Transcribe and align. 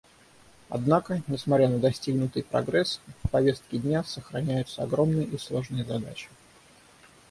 Однако, 0.69 1.21
несмотря 1.27 1.69
на 1.69 1.77
достигнутый 1.77 2.41
прогресс, 2.41 2.99
в 3.23 3.29
повестке 3.29 3.77
дня 3.77 4.03
сохраняются 4.03 4.81
огромные 4.81 5.25
и 5.27 5.37
сложные 5.37 5.85
задачи. 5.85 6.27